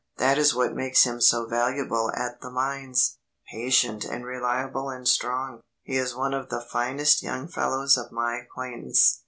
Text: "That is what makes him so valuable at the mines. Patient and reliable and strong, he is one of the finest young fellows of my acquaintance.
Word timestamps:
"That 0.17 0.39
is 0.39 0.55
what 0.55 0.73
makes 0.73 1.03
him 1.03 1.21
so 1.21 1.45
valuable 1.45 2.11
at 2.15 2.41
the 2.41 2.49
mines. 2.49 3.19
Patient 3.51 4.03
and 4.03 4.25
reliable 4.25 4.89
and 4.89 5.07
strong, 5.07 5.61
he 5.83 5.95
is 5.95 6.15
one 6.15 6.33
of 6.33 6.49
the 6.49 6.59
finest 6.59 7.21
young 7.21 7.47
fellows 7.47 7.97
of 7.99 8.11
my 8.11 8.37
acquaintance. 8.39 9.19